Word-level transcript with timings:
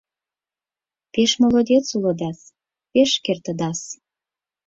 —Пеш 1.13 1.31
молодец 1.41 1.85
улыдас, 1.97 2.39
пеш 2.91 3.11
кертыдас... 3.25 3.79